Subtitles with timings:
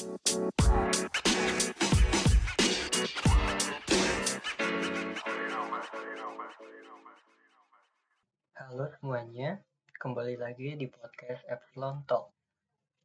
[0.00, 0.08] Halo
[8.96, 9.60] semuanya,
[10.00, 12.32] kembali lagi di podcast Epsilon Talk.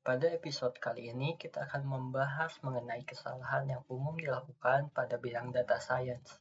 [0.07, 5.75] Pada episode kali ini kita akan membahas mengenai kesalahan yang umum dilakukan pada bidang data
[5.83, 6.39] science.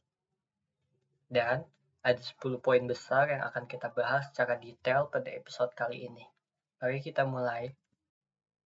[1.27, 1.67] Dan
[1.99, 6.23] ada 10 poin besar yang akan kita bahas secara detail pada episode kali ini.
[6.79, 7.75] Mari kita mulai.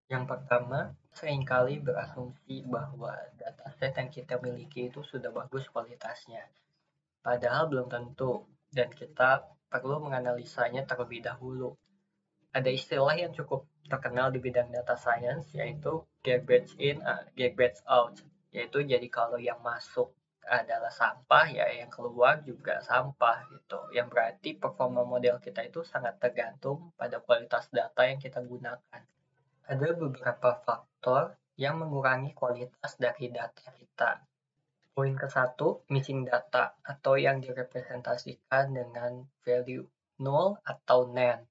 [0.09, 6.48] Yang pertama, sering kali berasumsi bahwa dataset yang kita miliki itu sudah bagus kualitasnya.
[7.21, 11.76] Padahal belum tentu, dan kita perlu menganalisanya terlebih dahulu.
[12.57, 18.17] Ada istilah yang cukup terkenal di bidang data science, yaitu garbage in, uh, garbage out.
[18.48, 20.17] Yaitu jadi kalau yang masuk
[20.48, 26.17] adalah sampah ya yang keluar juga sampah gitu yang berarti performa model kita itu sangat
[26.17, 29.03] tergantung pada kualitas data yang kita gunakan
[29.68, 34.25] ada beberapa faktor yang mengurangi kualitas dari data kita.
[34.97, 39.87] Poin ke satu missing data atau yang direpresentasikan dengan value
[40.19, 41.47] null atau none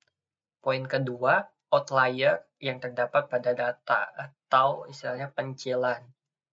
[0.59, 6.03] poin kedua outlier yang terdapat pada data atau istilahnya pencilan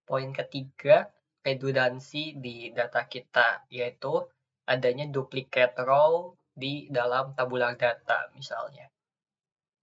[0.06, 1.10] poin ketiga
[1.44, 4.16] redundansi di data kita, yaitu
[4.64, 8.88] adanya duplicate row di dalam tabular data misalnya.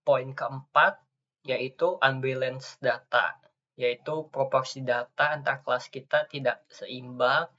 [0.01, 0.97] Poin keempat
[1.41, 3.37] yaitu unbalanced data,
[3.73, 7.49] yaitu proporsi data antar kelas kita tidak seimbang,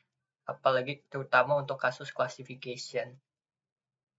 [0.46, 3.18] apalagi terutama untuk kasus classification.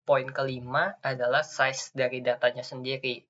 [0.03, 3.23] Poin kelima adalah size dari datanya sendiri.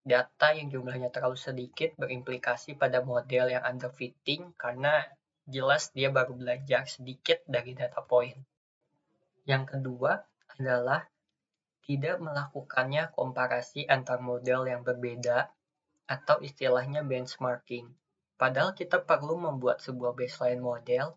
[0.00, 5.02] Data yang jumlahnya terlalu sedikit berimplikasi pada model yang underfitting karena
[5.50, 8.38] jelas dia baru belajar sedikit dari data point.
[9.42, 10.22] Yang kedua
[10.54, 11.02] adalah
[11.82, 15.50] tidak melakukannya komparasi antar model yang berbeda
[16.10, 17.86] atau istilahnya benchmarking.
[18.34, 21.14] Padahal kita perlu membuat sebuah baseline model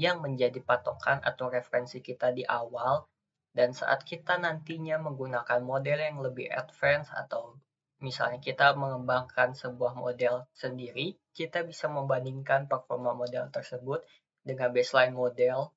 [0.00, 3.04] yang menjadi patokan atau referensi kita di awal
[3.52, 7.58] dan saat kita nantinya menggunakan model yang lebih advance atau
[8.00, 14.00] misalnya kita mengembangkan sebuah model sendiri, kita bisa membandingkan performa model tersebut
[14.40, 15.68] dengan baseline model,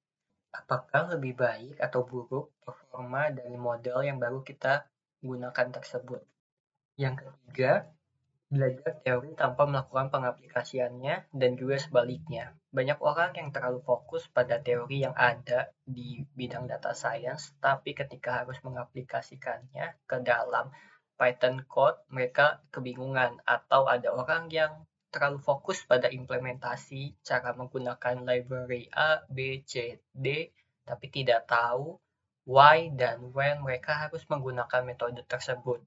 [0.56, 4.88] apakah lebih baik atau buruk performa dari model yang baru kita
[5.20, 6.22] gunakan tersebut.
[6.96, 7.90] Yang ketiga,
[8.54, 12.54] belajar teori tanpa melakukan pengaplikasiannya dan juga sebaliknya.
[12.70, 18.46] Banyak orang yang terlalu fokus pada teori yang ada di bidang data science, tapi ketika
[18.46, 20.70] harus mengaplikasikannya ke dalam
[21.18, 28.90] Python code, mereka kebingungan atau ada orang yang terlalu fokus pada implementasi cara menggunakan library
[28.94, 30.50] A, B, C, D,
[30.86, 31.98] tapi tidak tahu
[32.50, 35.80] why dan when mereka harus menggunakan metode tersebut.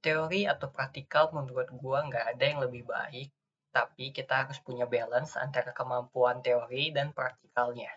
[0.00, 3.28] Teori atau praktikal menurut gua nggak ada yang lebih baik,
[3.68, 7.92] tapi kita harus punya balance antara kemampuan teori dan praktikalnya.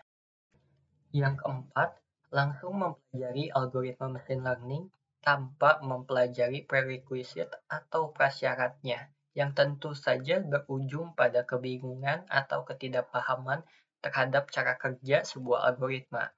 [1.16, 1.96] Yang keempat,
[2.28, 4.84] langsung mempelajari algoritma machine learning
[5.24, 13.64] tanpa mempelajari prerequisite atau prasyaratnya, yang tentu saja berujung pada kebingungan atau ketidakpahaman
[14.04, 16.28] terhadap cara kerja sebuah algoritma.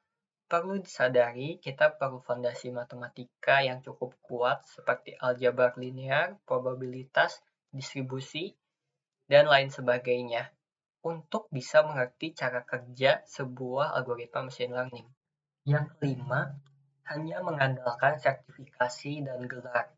[0.47, 7.43] Perlu disadari, kita perlu fondasi matematika yang cukup kuat seperti aljabar linear, probabilitas,
[7.75, 8.55] distribusi,
[9.27, 10.55] dan lain sebagainya
[11.03, 15.07] untuk bisa mengerti cara kerja sebuah algoritma machine learning.
[15.67, 16.55] Yang kelima,
[17.11, 19.91] hanya mengandalkan sertifikasi dan gelar.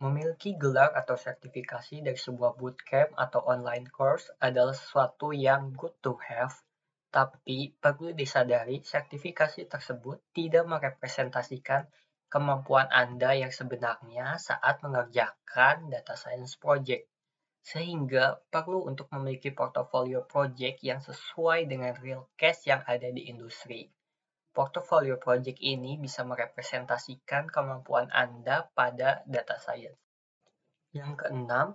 [0.00, 6.16] Memiliki gelar atau sertifikasi dari sebuah bootcamp atau online course adalah sesuatu yang good to
[6.24, 6.56] have,
[7.10, 11.90] tapi perlu disadari sertifikasi tersebut tidak merepresentasikan
[12.30, 17.10] kemampuan Anda yang sebenarnya saat mengerjakan data science project.
[17.60, 23.90] Sehingga perlu untuk memiliki portofolio project yang sesuai dengan real case yang ada di industri.
[24.54, 29.98] Portfolio project ini bisa merepresentasikan kemampuan Anda pada data science.
[30.94, 31.74] Yang keenam,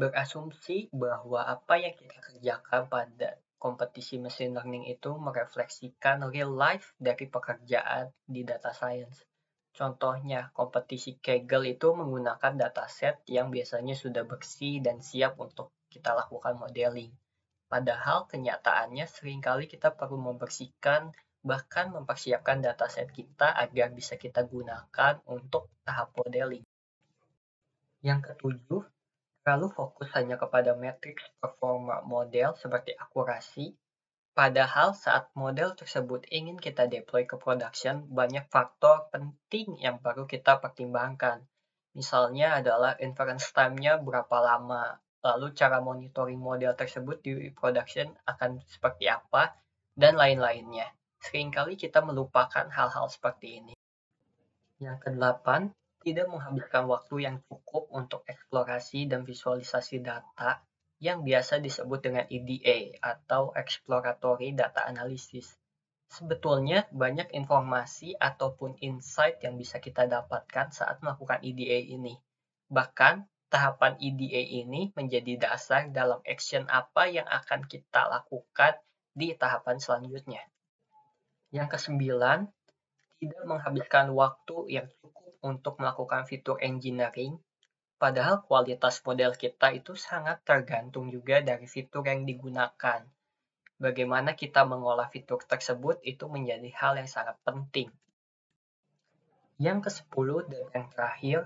[0.00, 7.28] berasumsi bahwa apa yang kita kerjakan pada kompetisi machine learning itu merefleksikan real life dari
[7.28, 9.28] pekerjaan di data science.
[9.76, 16.56] Contohnya, kompetisi Kaggle itu menggunakan dataset yang biasanya sudah bersih dan siap untuk kita lakukan
[16.56, 17.12] modeling.
[17.70, 25.22] Padahal kenyataannya sering kali kita perlu membersihkan bahkan mempersiapkan dataset kita agar bisa kita gunakan
[25.30, 26.66] untuk tahap modeling.
[28.00, 28.82] Yang ketujuh,
[29.42, 33.72] terlalu fokus hanya kepada matriks performa model seperti akurasi,
[34.36, 40.60] padahal saat model tersebut ingin kita deploy ke production, banyak faktor penting yang perlu kita
[40.60, 41.44] pertimbangkan.
[41.96, 49.10] Misalnya adalah inference time-nya berapa lama, lalu cara monitoring model tersebut di production akan seperti
[49.10, 49.56] apa,
[49.98, 50.88] dan lain-lainnya.
[51.20, 53.74] Seringkali kita melupakan hal-hal seperti ini.
[54.80, 55.68] Yang kedelapan,
[56.00, 60.64] tidak menghabiskan waktu yang cukup untuk eksplorasi dan visualisasi data
[61.00, 65.56] yang biasa disebut dengan EDA atau Exploratory Data Analysis.
[66.10, 72.20] Sebetulnya banyak informasi ataupun insight yang bisa kita dapatkan saat melakukan EDA ini.
[72.68, 78.76] Bahkan tahapan EDA ini menjadi dasar dalam action apa yang akan kita lakukan
[79.16, 80.42] di tahapan selanjutnya.
[81.50, 82.46] Yang kesembilan,
[83.20, 87.40] tidak menghabiskan waktu yang cukup untuk melakukan fitur engineering,
[88.00, 93.04] padahal kualitas model kita itu sangat tergantung juga dari fitur yang digunakan.
[93.80, 97.88] Bagaimana kita mengolah fitur tersebut itu menjadi hal yang sangat penting.
[99.56, 101.38] Yang ke-10 dan yang terakhir,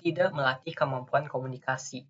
[0.00, 2.04] tidak melatih kemampuan komunikasi.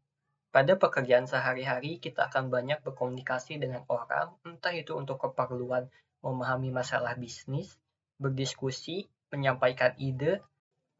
[0.54, 5.90] Pada pekerjaan sehari-hari, kita akan banyak berkomunikasi dengan orang, entah itu untuk keperluan
[6.22, 7.74] memahami masalah bisnis,
[8.22, 10.38] berdiskusi, menyampaikan ide,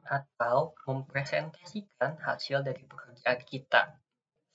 [0.05, 3.97] atau mempresentasikan hasil dari pekerjaan kita.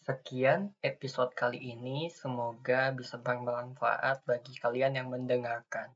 [0.06, 5.94] Sekian episode kali ini, semoga bisa bermanfaat bagi kalian yang mendengarkan.